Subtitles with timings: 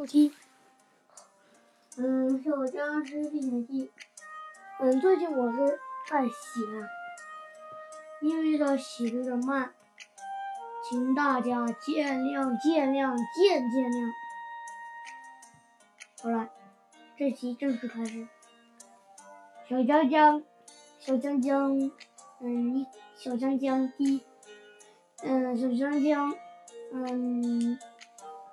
[0.00, 0.32] 后期。
[1.98, 3.90] 嗯，小僵尸历险记。
[4.78, 5.78] 嗯，最近我是
[6.08, 6.32] 在写，
[8.22, 9.74] 因为它写的有点慢，
[10.88, 14.12] 请大家见谅见谅见见谅。
[16.22, 16.48] 好了，
[17.18, 18.26] 这期正式开始。
[19.68, 20.42] 小江江，
[20.98, 21.90] 小江江，
[22.38, 22.86] 嗯，一
[23.18, 24.24] 小江江第，
[25.22, 26.34] 嗯，小江江，
[26.90, 27.78] 嗯，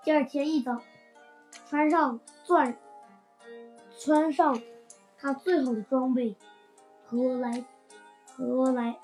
[0.03, 0.81] 第二天一早，
[1.69, 2.77] 穿上钻，
[3.99, 4.57] 穿上
[5.17, 6.37] 他最好的装备，
[7.05, 7.65] 和来，
[8.25, 8.97] 和来，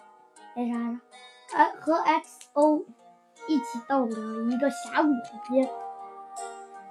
[0.56, 1.02] 哎啥呀？
[1.54, 2.86] 哎，和 XO
[3.48, 4.16] 一起到了
[4.50, 5.70] 一个峡谷旁边。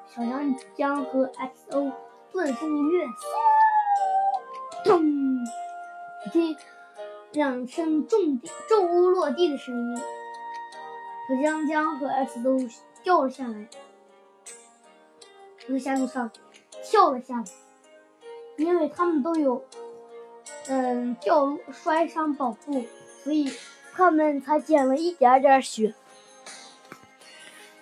[0.06, 1.92] 小江江和 XO
[2.30, 3.06] 顿时一跃。
[4.84, 5.02] 咚！
[6.32, 6.56] 听
[7.32, 12.58] 两声重地重物落地的声音，小江江和 X O
[13.02, 13.68] 掉了下来，
[15.66, 16.30] 从峡谷上
[16.82, 17.44] 跳了下来。
[18.56, 19.64] 因为他们都有
[20.68, 22.84] 嗯掉落摔伤保护，
[23.24, 23.50] 所以
[23.92, 25.94] 他们才捡了一点点血。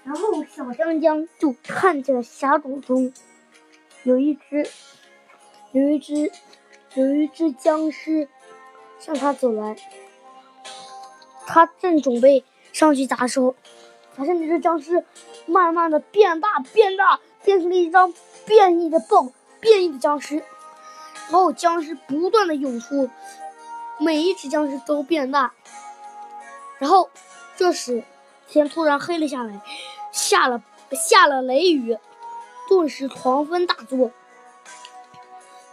[0.05, 3.12] 然后小江江就看见了峡谷中
[4.05, 4.69] 有一只
[5.73, 6.31] 有一只。
[6.97, 8.28] 有一只僵尸
[8.98, 9.77] 向他走来，
[11.47, 13.55] 他正准备上去砸的时候，
[14.17, 15.05] 发现那只僵尸
[15.47, 18.12] 慢慢的变大、变大，变成了一张
[18.46, 20.36] 变异的暴、变异的僵尸。
[20.36, 23.08] 然后僵尸不断的涌出，
[23.98, 25.52] 每一只僵尸都变大。
[26.78, 27.11] 然后
[27.56, 28.05] 这时
[28.48, 29.61] 天突然黑了下来，
[30.12, 31.96] 下了下了雷雨，
[32.68, 34.11] 顿时狂风大作，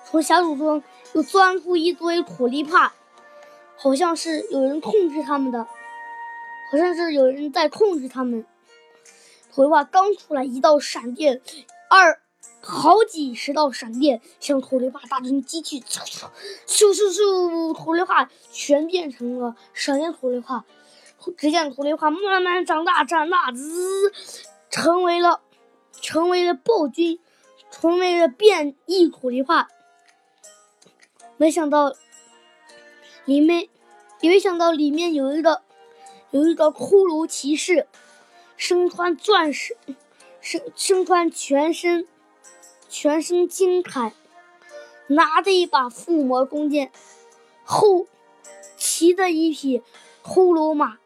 [0.05, 0.83] 从峡谷中。
[1.13, 2.93] 又钻出一堆土力帕，
[3.77, 5.65] 好像是有人控制他们的，
[6.69, 8.45] 好像是有人在控制他们。
[9.57, 11.41] 土力帕刚出来，一道闪电，
[11.89, 12.21] 二
[12.61, 16.13] 好几十道闪电向土力帕大军击去，咻
[16.67, 20.63] 咻咻，土力帕全变成了闪电土力帕。
[21.35, 24.13] 只见土力帕慢慢长大，长大，滋，
[24.69, 25.41] 成为了
[26.01, 27.19] 成为了暴君，
[27.71, 29.69] 成为了变异土力帕。
[31.37, 31.95] 没想到，
[33.25, 33.69] 里面，
[34.21, 35.63] 也没想到里面有一个，
[36.29, 37.87] 有一个骷髅骑士，
[38.57, 39.77] 身穿钻石，
[40.41, 42.05] 身身穿全身，
[42.89, 44.11] 全身金铠，
[45.07, 46.91] 拿着一把附魔弓箭，
[47.63, 48.07] 后
[48.75, 49.81] 骑着一匹
[50.21, 50.97] 骷髅马，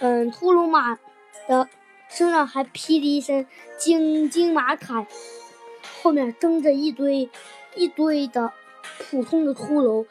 [0.00, 0.98] 嗯，骷髅马
[1.48, 1.70] 的
[2.10, 3.46] 身上还披着一身
[3.78, 5.06] 金金马铠，
[6.02, 7.30] 后面跟着一堆。
[7.78, 8.54] 一堆的
[8.98, 10.06] 普通的骷髅，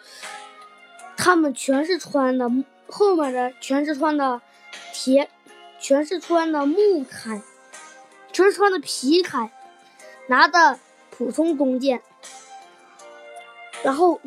[1.18, 2.48] 他们全是穿的
[2.88, 4.40] 后面的全是穿的
[4.96, 5.30] 铁，
[5.78, 7.42] 全是穿的木铠，
[8.32, 9.50] 全是穿的皮铠，
[10.28, 10.80] 拿的
[11.10, 12.02] 普通弓箭。
[13.84, 14.22] 然后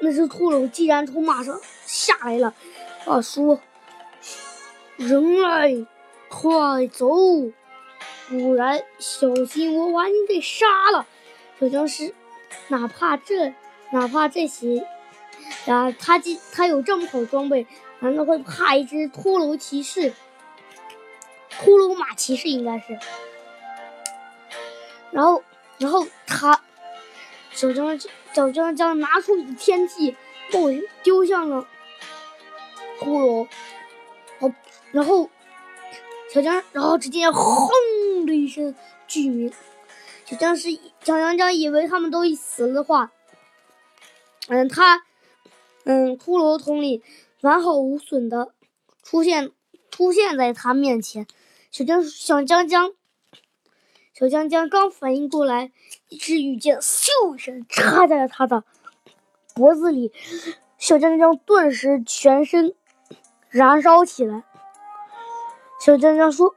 [0.00, 2.54] 那只骷髅竟然从马上下来了，
[3.04, 3.58] 啊，说
[4.96, 5.84] ：“人类，
[6.28, 7.08] 快走，
[8.28, 11.06] 不然小心我把你给杀了。”
[11.58, 12.14] 小僵尸。
[12.68, 13.52] 哪怕这，
[13.92, 14.86] 哪怕这些，
[15.66, 17.66] 啊，他既他有这么好装备，
[18.02, 20.12] 难道会怕一只骷髅骑士？
[21.50, 22.98] 骷髅马骑士应该是。
[25.12, 25.44] 然后，
[25.78, 26.60] 然后他
[27.52, 27.96] 小江
[28.32, 30.16] 小江江拿出的天气，
[30.50, 30.68] 后
[31.04, 31.68] 丢向了
[32.98, 33.46] 骷髅。
[34.40, 34.52] 哦，
[34.90, 35.30] 然后
[36.28, 37.70] 小江，然后只见轰
[38.26, 38.74] 的一声
[39.06, 39.52] 巨鸣。
[40.24, 40.72] 小僵尸
[41.04, 43.12] 小江江以为他们都已死的话，
[44.48, 45.04] 嗯，他，
[45.84, 47.00] 嗯，骷髅统领
[47.42, 48.54] 完好无损的
[49.02, 49.50] 出现
[49.90, 51.26] 出现在他面前。
[51.70, 52.92] 小江小江江
[54.14, 55.72] 小江江刚反应过来，
[56.08, 58.64] 一支羽箭咻一声插在了他的
[59.54, 60.12] 脖子里，
[60.78, 62.74] 小江江顿时全身
[63.48, 64.44] 燃烧起来。
[65.80, 66.54] 小江江说：“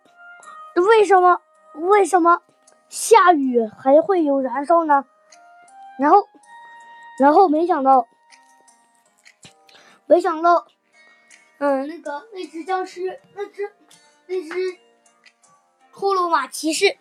[0.76, 1.42] 为什么？
[1.74, 2.42] 为什么？”
[2.88, 5.06] 下雨还会有燃烧呢，
[5.98, 6.28] 然后，
[7.20, 8.08] 然后没想到，
[10.06, 10.68] 没想到，
[11.58, 13.72] 嗯，那个那只僵尸，那只
[14.28, 14.78] 那只
[15.94, 16.98] 骷髅马骑士，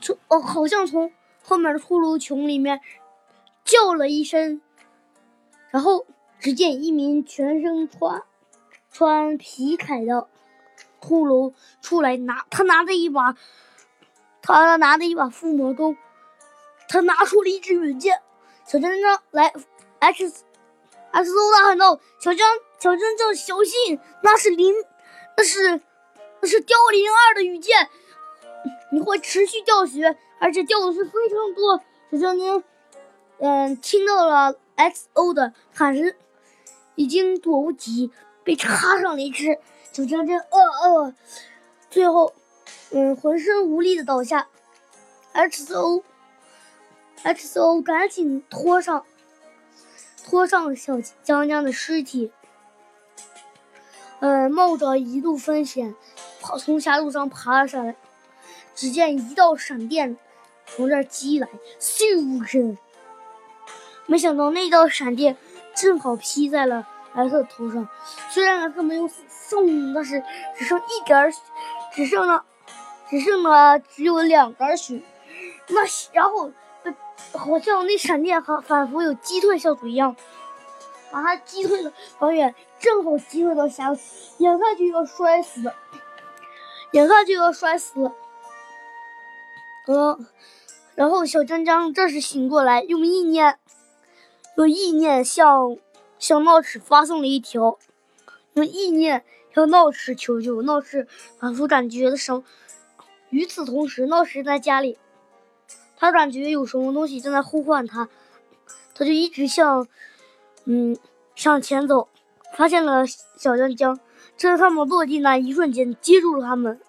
[0.00, 1.12] 从哦，好像从
[1.42, 2.80] 后面的骷髅群里面
[3.64, 4.60] 叫了一声，
[5.70, 6.06] 然后
[6.38, 8.22] 只见一名全身穿
[8.90, 10.28] 穿皮铠的
[11.00, 13.36] 骷髅出来拿，他拿着一把。
[14.44, 15.96] 他拿着一把附魔弓，
[16.88, 18.20] 他拿出了一支远箭。
[18.66, 19.52] 小江江来
[20.00, 20.44] ，X
[21.12, 22.48] X O 大喊道：“小江，
[22.78, 24.74] 小江江，小心，那是零，
[25.36, 25.80] 那是
[26.40, 27.88] 那是凋零二的羽箭。”
[28.92, 31.80] 你会持续掉血，而且掉的是非常多。
[32.10, 32.62] 小江江，
[33.38, 36.14] 嗯，听到了 XO 的喊声，
[36.94, 38.10] 已经躲不及，
[38.44, 39.58] 被插上了一只。
[39.92, 41.14] 小江江，呃呃，
[41.90, 42.34] 最后，
[42.90, 44.48] 嗯，浑身无力的倒下。
[45.34, 46.02] XO，XO
[47.82, 49.04] 赶紧拖上，
[50.24, 52.32] 拖上小江江的尸体。
[54.20, 55.94] 嗯，冒着一路风险，
[56.40, 57.96] 跑从狭路上爬了下来。
[58.74, 60.16] 只见一道闪电
[60.66, 61.48] 从这儿击来，
[61.78, 62.78] 咻声！
[64.06, 65.36] 没想到那道闪电
[65.74, 67.86] 正好劈在了莱特头上。
[68.30, 70.22] 虽然莱特没有死，送，但是
[70.56, 71.32] 只剩一点儿，
[71.92, 72.44] 只剩了，
[73.10, 75.02] 只剩了只有两根血。
[75.68, 75.82] 那
[76.12, 76.50] 然后，
[77.32, 80.16] 好像那闪电还仿佛有击退效果一样。
[81.10, 84.00] 把他击退了，好远正好击退到峡谷，
[84.38, 85.74] 眼看就要摔死了，
[86.92, 88.14] 眼看就要摔死了。
[89.88, 90.26] 嗯，
[90.94, 93.58] 然后小江江这时醒过来，用意念，
[94.56, 95.76] 用意念向
[96.18, 97.78] 向闹齿发送了一条，
[98.54, 99.22] 用意念
[99.54, 100.62] 向闹齿求救。
[100.62, 101.06] 闹齿
[101.38, 102.42] 仿佛感觉的伤。
[103.28, 104.98] 与此同时，闹齿在家里，
[106.02, 108.08] 他感觉有什么东西正在呼唤他，
[108.92, 109.86] 他就一直向。
[110.64, 110.96] 嗯，
[111.36, 112.08] 向前走，
[112.56, 114.00] 发现了小江江，
[114.36, 116.80] 趁他们落地那一瞬间接住了他们，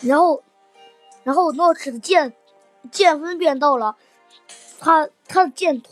[0.00, 0.42] 然后，
[1.24, 2.32] 然后闹齿的剑
[2.90, 3.96] 剑锋变到了，
[4.78, 5.90] 他他的剑头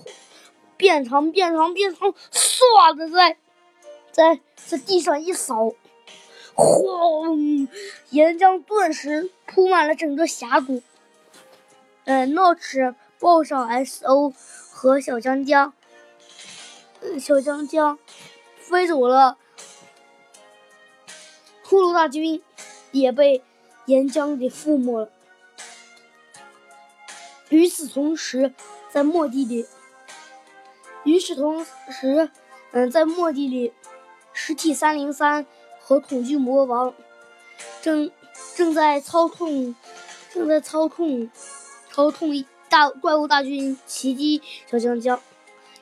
[0.78, 3.36] 变长变长变长，唰的在
[4.10, 5.72] 在在地上一扫，
[6.54, 7.68] 轰，
[8.10, 10.82] 岩浆顿时铺满了整个峡谷。
[12.04, 14.32] 嗯，闹齿抱上 S.O
[14.70, 15.72] 和小江江。
[17.18, 17.98] 小江江
[18.58, 19.38] 飞走了，
[21.64, 22.42] 骷髅大军
[22.92, 23.42] 也被
[23.86, 25.10] 岩浆给覆没了。
[27.48, 28.52] 与此同时，
[28.90, 29.66] 在末地里，
[31.04, 32.30] 与此同时，
[32.72, 33.72] 嗯，在末地里，
[34.34, 35.46] 实体三零三
[35.80, 36.92] 和恐惧魔王
[37.80, 38.10] 正
[38.54, 39.74] 正在操控，
[40.32, 41.30] 正在操控，
[41.92, 45.20] 操控大怪物大军袭击小江江。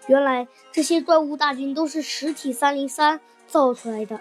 [0.06, 4.20] 原来这些怪物大军都是实体三零三造出来的。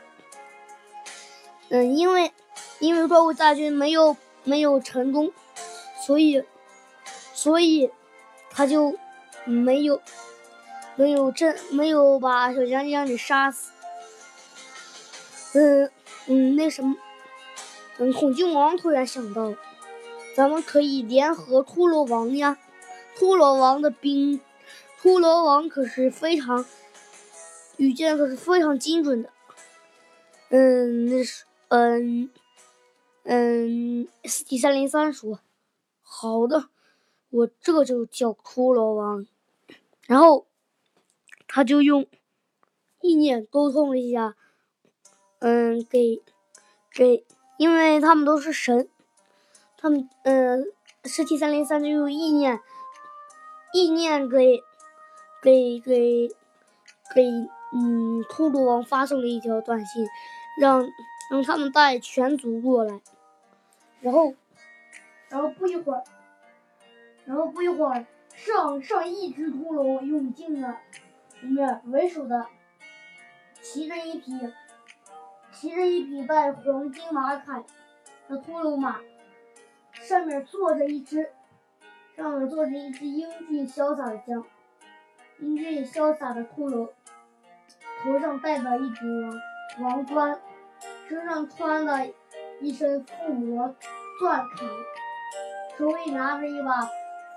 [1.70, 2.32] 嗯，因为
[2.80, 5.32] 因为怪物大军没有没有成功，
[6.06, 6.44] 所以
[7.34, 7.90] 所以
[8.50, 8.98] 他就
[9.46, 10.02] 没有
[10.96, 13.72] 没有真没有把小江江给杀死。
[15.54, 15.92] 嗯
[16.28, 16.96] 嗯，那什么，
[17.98, 19.54] 嗯，恐惧王突然想到，
[20.38, 22.60] 咱们可以联合骷髅王呀，
[23.18, 24.40] 骷髅王的兵。
[25.02, 26.64] 骷髅王可是非常，
[27.78, 29.32] 羽箭可是非常精准的。
[30.50, 32.30] 嗯，那是，嗯，
[33.24, 35.40] 嗯，S T 三零三说，
[36.04, 36.70] 好的，
[37.32, 39.26] 我这就叫骷髅王。
[40.06, 40.46] 然后，
[41.48, 42.06] 他就用
[43.02, 44.36] 意念沟通了一下，
[45.40, 46.22] 嗯，给，
[46.92, 47.26] 给，
[47.58, 48.88] 因为他们都是神，
[49.88, 50.66] 他们，嗯
[51.04, 52.60] ，S T 三零三就用意念，
[53.74, 54.62] 意念给。
[55.40, 56.28] 给给
[57.14, 57.24] 给，
[57.72, 60.06] 嗯，骷髅王发送了一条短信，
[60.60, 60.84] 让
[61.30, 63.00] 让他们带全族过来。
[64.02, 64.34] 然后，
[65.30, 66.04] 然后不一会儿，
[67.24, 70.80] 然后不一会儿，上上亿只骷髅涌进了
[71.42, 72.48] 里面，为首的
[73.62, 74.32] 骑着一匹
[75.54, 77.64] 骑着一匹带黄金马铠
[78.28, 79.00] 的骷髅马，
[80.02, 81.30] 上面坐着一只
[82.16, 84.44] 上面坐着一只英俊潇洒的将。
[85.40, 86.90] 英俊潇洒的骷髅，
[88.02, 89.42] 头上戴着一顶
[89.80, 90.40] 王冠，
[91.08, 92.08] 身上穿了
[92.60, 93.76] 一身附魔
[94.20, 96.82] 钻铠，手里拿着一把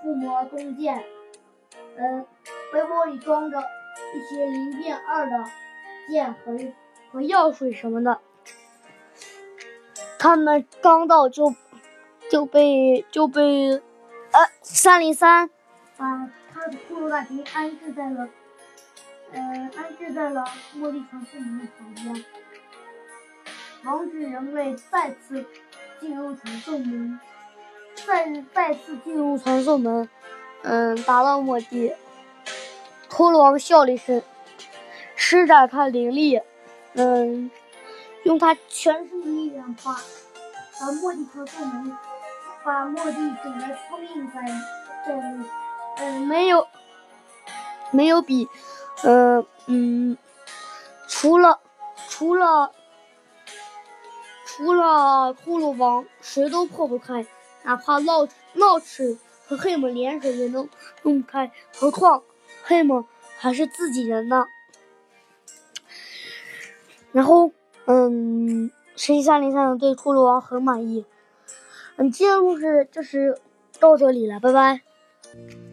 [0.01, 1.03] 附魔弓箭，
[1.95, 2.25] 嗯，
[2.73, 5.45] 背包里装着一些零变二的
[6.09, 6.57] 剑和
[7.11, 8.19] 和药水什么的。
[10.17, 11.53] 他们刚到就
[12.31, 15.49] 就被就被呃三零三
[15.97, 16.29] 把。
[16.53, 18.29] 他的骷髅大军安置在了，
[19.33, 19.39] 呃，
[19.75, 20.45] 安置在了
[20.77, 22.25] 茉莉传送门的旁边，
[23.83, 25.43] 防止人类再次
[25.99, 27.19] 进入传送门，
[28.05, 30.07] 再再次进入传送门，
[30.61, 31.93] 嗯，打到末地。
[33.09, 34.21] 骷髅王笑了一声，
[35.15, 36.39] 施展他灵力，
[36.93, 37.49] 嗯，
[38.23, 39.99] 用他全身的力量把
[40.79, 41.97] 把末地传送门，
[42.63, 44.41] 把落地整得封印在
[45.05, 45.45] 整
[45.97, 46.67] 嗯没有
[47.91, 48.47] 没有比
[49.03, 50.17] 呃嗯
[51.07, 51.59] 除了
[52.07, 52.71] 除了
[54.45, 57.25] 除了骷髅王谁都破不开
[57.63, 60.69] 哪怕闹闹齿和黑姆连手也能
[61.03, 62.21] 弄开何况
[62.63, 63.05] 黑姆
[63.37, 64.45] 还是自己人呢。
[67.11, 67.51] 然后
[67.85, 71.05] 嗯十一三零三对骷髅王很满意
[71.97, 73.37] 嗯今天故事就是
[73.79, 75.70] 到这里了拜拜。